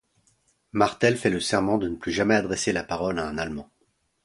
[0.71, 3.69] Martel fait le serment de ne plus jamais adresser la parole à un Allemand.